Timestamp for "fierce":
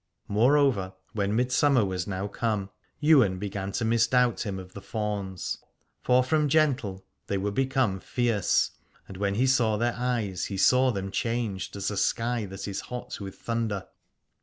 7.99-8.71